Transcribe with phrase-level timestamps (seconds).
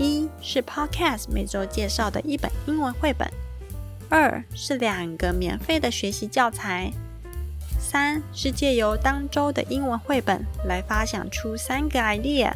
[0.00, 3.30] 一是 Podcast 每周介绍的一本英文绘本，
[4.08, 6.90] 二是两个免费的学习教材，
[7.78, 12.50] 三是借由当周的英文绘本来发想出三个 idea。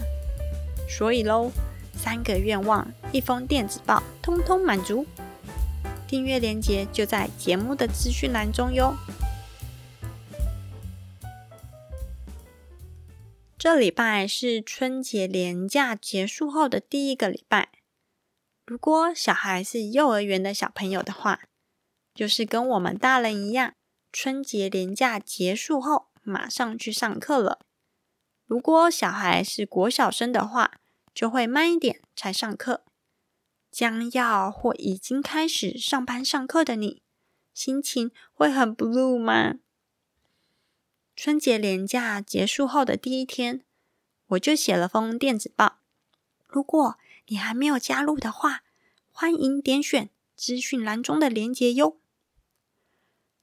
[0.89, 1.51] 所以喽，
[1.93, 5.05] 三个愿望，一封电子报，通通满足。
[6.07, 8.95] 订阅链接就在节目的资讯栏中哟。
[13.65, 17.71] 这礼拜是春节连假结束后的第一个礼拜。
[18.67, 21.45] 如果小孩是幼儿园的小朋友的话，
[22.15, 23.75] 就是跟我们大人一样，
[24.13, 27.61] 春节连假结束后马上去上课了。
[28.45, 30.73] 如果小孩是国小生的话，
[31.15, 32.85] 就会慢一点才上课。
[33.71, 37.01] 将要或已经开始上班上课的你，
[37.55, 39.55] 心情会很 blue 吗？
[41.17, 43.63] 春节连假结束后的第一天，
[44.27, 45.79] 我就写了封电子报。
[46.49, 46.99] 如果
[47.29, 48.65] 你还没有加入的话，
[49.13, 51.97] 欢迎点选资讯栏中的连接哟。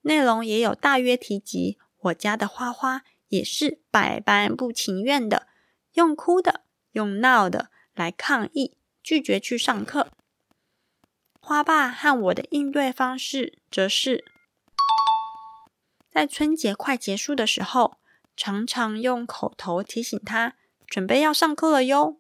[0.02, 5.48] 内容也有大约提及，我家的花花也是百般不情愿的，
[5.94, 10.12] 用哭的、用闹的来抗议，拒绝去上课。
[11.40, 14.26] 花爸和我的应对方式则是。
[16.12, 17.98] 在春节快结束的时候，
[18.36, 22.18] 常常用口头提醒他准备要上课了哟。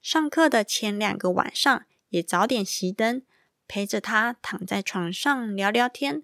[0.00, 3.22] 上课的前两个晚上，也早点熄灯，
[3.66, 6.22] 陪着他躺在床上聊聊天，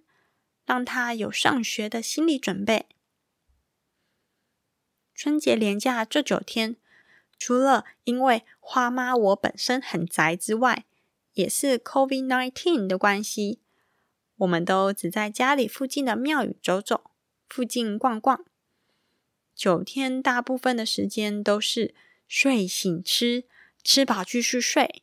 [0.64, 2.86] 让他有上学的心理准备。
[5.14, 6.76] 春节连假这九天，
[7.38, 10.86] 除了因为花妈我本身很宅之外，
[11.34, 13.60] 也是 COVID nineteen 的关系。
[14.44, 17.10] 我们都只在家里附近的庙宇走走，
[17.48, 18.44] 附近逛逛。
[19.54, 21.94] 九天大部分的时间都是
[22.28, 23.44] 睡醒吃，
[23.82, 25.02] 吃饱继续睡，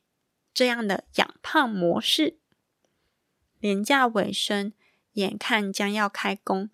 [0.53, 2.37] 这样的养胖模式。
[3.61, 4.73] 年假尾声，
[5.13, 6.69] 眼看将要开工，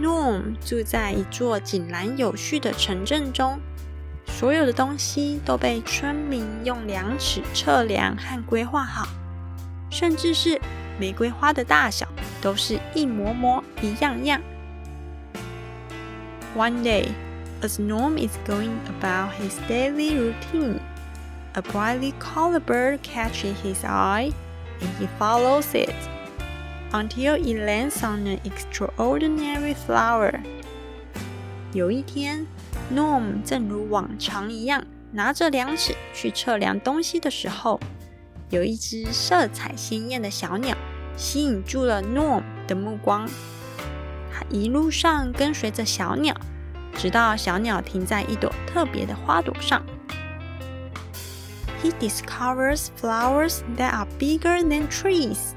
[0.00, 3.60] Norm 住在一座井然有序的城镇中。
[4.41, 9.09] 所有的东西都被村民用量尺测量和规划好，
[9.91, 10.60] 甚至是
[10.98, 12.06] 玫瑰花的大小
[12.42, 14.41] 都是一模模、一样样。
[16.56, 17.09] One day,
[17.62, 20.80] as Norm is going about his daily routine,
[21.54, 24.33] a brightly colored bird catches his eye,
[24.80, 25.94] and he follows it
[26.92, 30.41] until it lands on an extraordinary flower.
[31.72, 32.47] 有一天。
[32.94, 37.80] Norm 正如往常一样拿着量尺去测量东西的时候，
[38.50, 40.77] 有一只色彩鲜艳的小鸟
[41.16, 43.28] 吸引住了 Norm 的目光。
[44.33, 46.34] 他一路上跟随着小鸟，
[46.97, 49.83] 直到小鸟停在一朵特别的花朵上。
[51.83, 55.54] He discovers flowers that are bigger than trees,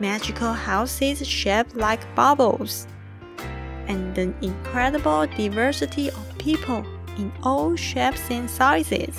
[0.00, 2.84] magical houses shaped like bubbles,
[3.86, 6.83] and an incredible diversity of people
[7.17, 9.13] in all shapes and sizes.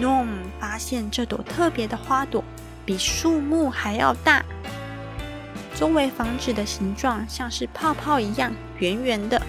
[0.00, 0.26] Norm
[0.58, 2.42] 发现这朵特别的花朵
[2.84, 4.44] 比树木还要大。
[5.74, 9.40] 周围房子的形状像是泡泡一样圆圆的。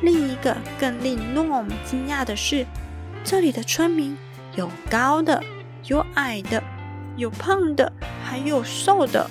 [0.00, 2.66] 另一个更令 Norm 惊讶的是，
[3.24, 4.16] 这里的村民
[4.56, 5.42] 有高的，
[5.84, 6.62] 有矮的，
[7.16, 7.92] 有胖的，
[8.24, 9.28] 还有瘦的。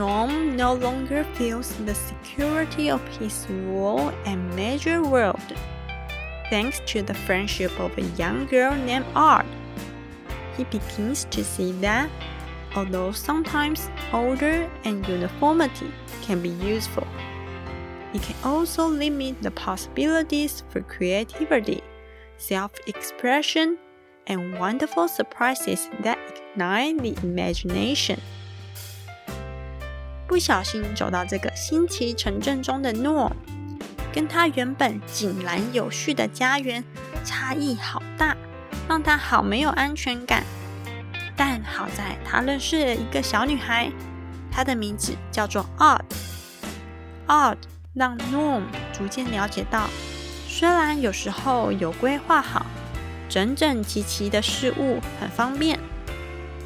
[0.00, 5.52] Norm no longer feels the security of his small and major world,
[6.48, 9.44] thanks to the friendship of a young girl named Art.
[10.56, 12.08] He begins to see that
[12.74, 15.92] although sometimes order and uniformity
[16.22, 17.06] can be useful.
[18.14, 21.82] It can also limit the possibilities for creativity,
[22.38, 23.76] self expression,
[24.26, 26.18] and wonderful surprises that
[26.54, 28.18] ignite the imagination.
[30.40, 33.30] 不小心走到这个新奇城镇中的诺，
[34.10, 36.82] 跟他原本井然有序的家园
[37.22, 38.34] 差异好大，
[38.88, 40.42] 让他好没有安全感。
[41.36, 43.92] 但好在他认识了一个小女孩，
[44.50, 46.00] 她的名字叫做 Odd。
[47.26, 47.58] Odd
[47.92, 48.62] 让 Norm
[48.94, 49.90] 逐渐了解到，
[50.48, 52.64] 虽然有时候有规划好、
[53.28, 55.78] 整整齐齐的事物很方便，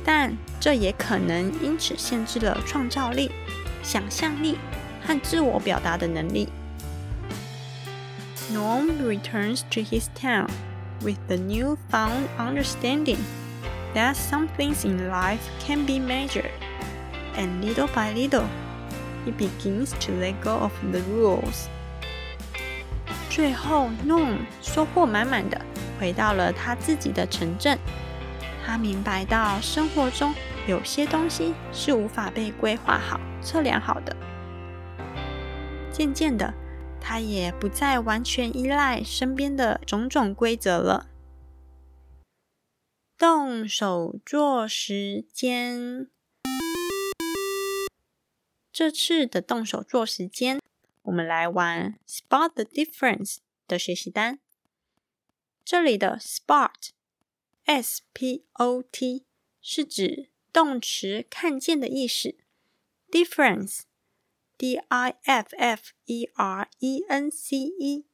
[0.05, 3.33] 但这也可能因此限制了创造力、
[3.85, 4.59] 想象力
[5.07, 6.49] 和自我表达的能力。
[8.51, 10.49] Norm returns to his town
[11.03, 13.19] with the newfound understanding
[13.95, 16.51] that some things in life can be measured,
[17.37, 18.47] and little by little,
[19.25, 21.69] he begins to let go of the rules.
[23.31, 25.61] 最后，Norm 收获满满的
[26.01, 27.79] 回到了他自己的城镇。
[28.67, 30.35] 他明白到生活中
[30.67, 34.17] 有些东西是无法被规划好、测量好的。
[35.93, 36.55] 渐渐的，
[36.99, 41.11] 他也不再完全依赖身边的种种规则了。
[43.19, 46.09] 动手做时间。
[48.73, 50.61] 这次的动手做时间，
[51.03, 53.37] 我们来玩 Spot the Difference
[53.69, 54.41] 的学习单。
[55.63, 59.27] 这里的 Spot，S P O T，
[59.61, 62.37] 是指动词看见的意思
[63.11, 68.07] ；Difference，D I F F E R E N C E，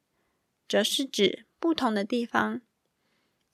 [0.67, 2.59] 则是指不同的地方。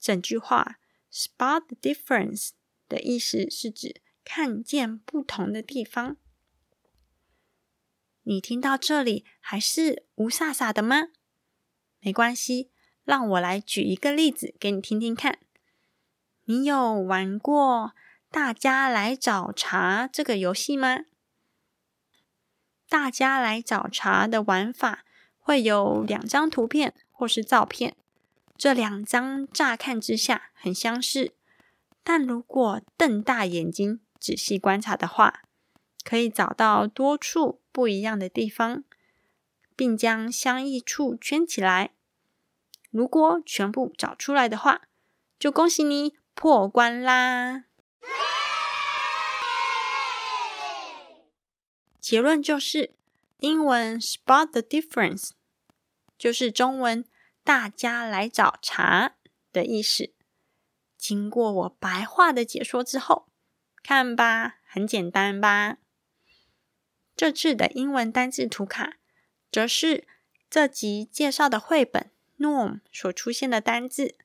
[0.00, 0.80] 整句话。
[1.10, 2.50] Spot the difference
[2.86, 6.18] 的意思是指看见不同的地方。
[8.24, 11.08] 你听到这里还是无傻傻的吗？
[12.00, 12.70] 没关系，
[13.04, 15.38] 让我来举一个例子给你听听看。
[16.44, 17.94] 你有玩过
[18.30, 21.04] “大家来找茬”这个游戏吗
[22.88, 25.04] ？“大家来找茬”的玩法
[25.38, 27.96] 会有两张图片或是照片。
[28.56, 31.32] 这两张乍看之下很相似，
[32.02, 35.42] 但如果瞪大眼睛仔细观察的话，
[36.02, 38.82] 可以找到多处不一样的地方，
[39.76, 41.92] 并将相异处圈起来。
[42.90, 44.88] 如果全部找出来的话，
[45.38, 47.66] 就恭喜你破关啦！
[52.08, 52.94] 结论就是，
[53.40, 55.32] 英文 “spot the difference”
[56.16, 57.04] 就是中文。
[57.44, 59.16] 大家来找茬
[59.52, 60.14] 的意思。
[60.96, 63.28] 经过我白话的解说之后，
[63.82, 65.76] 看吧，很简单吧？
[67.14, 68.96] 这次的英文单字图卡，
[69.52, 70.08] 则是
[70.48, 72.10] 这集介绍的绘本
[72.42, 74.16] 《Norm》所出现的单字。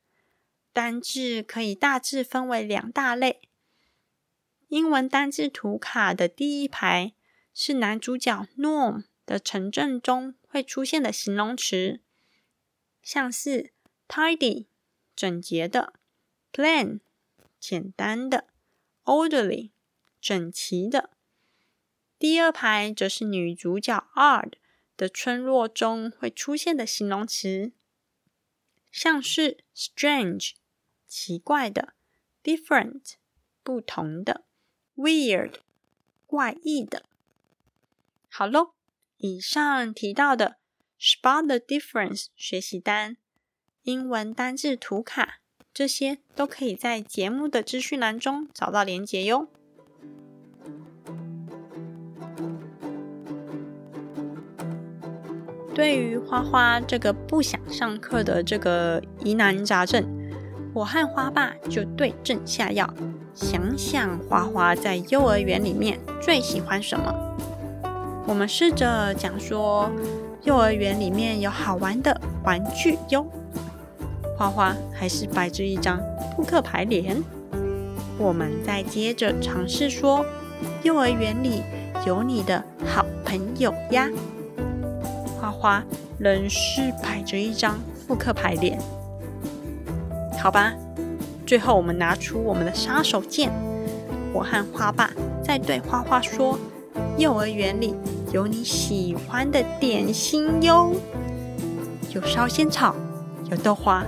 [0.71, 3.41] 单字可以大致分为两大类。
[4.69, 7.11] 英文单字图卡的第一排
[7.53, 12.01] 是男主角 Norm 的城镇中会出现的形容词。
[13.01, 13.71] 像是
[14.07, 14.67] tidy
[15.15, 15.93] 整洁的
[16.51, 17.01] ，plain
[17.59, 18.47] 简单的
[19.03, 19.71] ，orderly
[20.21, 21.11] 整齐的。
[22.17, 24.53] 第二排则是女主角 Ard
[24.95, 27.73] 的村落中会出现的形容词，
[28.89, 30.53] 像是 strange
[31.05, 31.93] 奇怪的
[32.41, 33.15] ，different
[33.61, 34.45] 不同的
[34.95, 35.55] ，weird
[36.25, 37.09] 怪异的。
[38.35, 38.71] 好喽
[39.17, 40.55] 以上提到的
[40.99, 43.17] spot the difference 学习单
[43.83, 45.35] 英文单字图卡
[45.71, 49.47] 这些都可以在节目的资讯栏中找到连接哟。
[55.75, 60.03] 对于花花这个不想上课的这个疑难杂症
[60.73, 62.91] 我和花爸就对症下药
[63.35, 67.52] 想想花花在幼儿园里面最喜欢什么。
[68.25, 69.91] 我们试着讲说，
[70.43, 73.25] 幼儿园里面有好玩的玩具哟。
[74.37, 75.99] 花花还是摆着一张
[76.35, 77.21] 扑克牌脸。
[78.17, 80.25] 我们再接着尝试说，
[80.83, 81.63] 幼儿园里
[82.05, 84.09] 有你的好朋友呀。
[85.39, 85.83] 花花
[86.17, 87.77] 仍是摆着一张
[88.07, 88.79] 扑克牌脸，
[90.41, 90.73] 好吧。
[91.45, 93.49] 最后，我们拿出我们的杀手锏。
[94.33, 95.11] 我和花爸
[95.43, 96.57] 在对花花说
[97.17, 97.95] ：“幼儿园里
[98.31, 100.91] 有你喜欢的点心哟，
[102.13, 102.95] 有烧仙草，
[103.51, 104.03] 有豆花，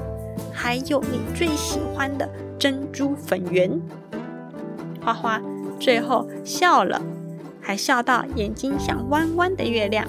[0.51, 3.79] 还有你最喜欢的珍珠粉圆。”
[5.01, 5.41] 花花
[5.79, 7.01] 最后笑了，
[7.61, 10.07] 还笑到眼睛像弯弯的月亮。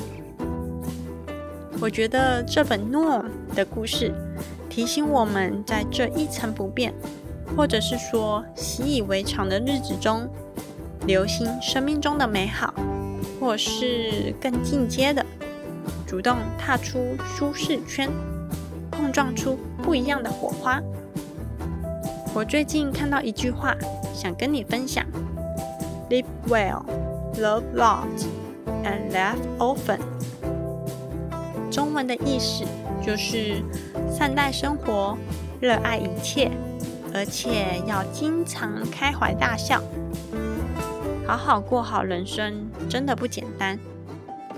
[1.79, 3.23] 我觉得这本《诺》
[3.55, 4.15] 的故事
[4.71, 6.95] 提醒我们在这一成不变，
[7.55, 10.27] 或者是说习以为常的日子中，
[11.07, 12.75] 留心生命中的美好，
[13.39, 15.25] 或是更进阶的，
[16.05, 18.11] 主动踏出舒适圈，
[18.91, 20.83] 碰撞出不一样的火花。
[22.35, 23.75] 我最近看到一句话，
[24.13, 25.07] 想跟你分享
[26.11, 26.83] ：Live well,
[27.37, 28.27] love lot,
[28.83, 30.01] and laugh often。
[31.71, 32.65] 中文的意思
[33.05, 33.63] 就是
[34.11, 35.17] 善待生活，
[35.61, 36.51] 热爱一切，
[37.15, 39.81] 而且要经常开怀大笑，
[41.27, 43.79] 好好过好人生，真的不简单。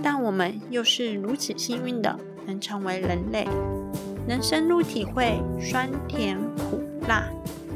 [0.02, 3.48] 但我们又是如此幸运的，能成为人类，
[4.26, 7.24] 能深入体会酸甜苦辣、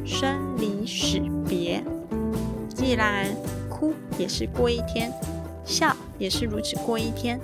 [0.04, 1.18] 生离死
[1.48, 1.82] 别。
[2.68, 3.26] 既然
[3.68, 5.10] 哭也是过一天，
[5.64, 7.40] 笑也是如此过一天。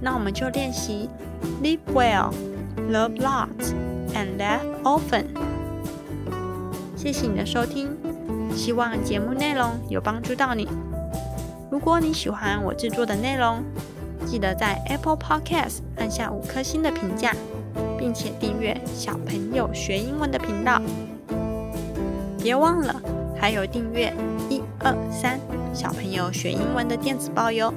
[0.00, 1.08] 那我们就练习
[1.62, 2.32] live well,
[2.90, 3.72] love lots,
[4.14, 5.24] and laugh often。
[6.96, 7.94] 谢谢你的收听，
[8.54, 10.68] 希望节目内容有帮助到你。
[11.74, 13.60] 如果你喜欢我制作的内容，
[14.24, 17.34] 记得在 Apple Podcast 按下五颗星的评价，
[17.98, 20.80] 并且订阅小朋友学英文的频道。
[22.40, 22.94] 别忘了
[23.36, 24.14] 还有订阅
[24.48, 25.40] 一二三
[25.72, 27.74] 小朋友学英文的电子报哟。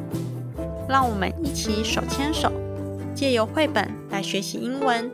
[0.87, 2.51] 让我们一起手牵手，
[3.15, 5.09] 借由绘本来学习英文。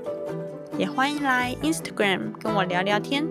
[0.77, 3.25] 也欢迎来 Instagram 跟我聊聊天。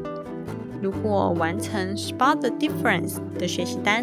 [0.81, 4.03] 如果完成 Spot the Difference 的学习单，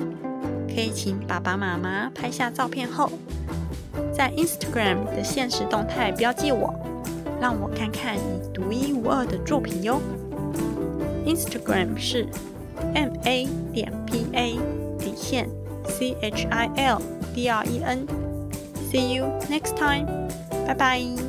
[0.73, 3.09] 可以请爸爸妈妈拍下照片后，
[4.13, 6.73] 在 Instagram 的现实动态标记我，
[7.41, 10.01] 让我看看你独一无二的作品哟。
[11.25, 12.27] Instagram 是
[12.93, 14.57] m a 点 p a
[14.97, 15.49] 底线
[15.85, 17.01] c h i l
[17.33, 18.07] d r e n。
[18.91, 20.07] See you next time.
[20.65, 21.28] Bye bye.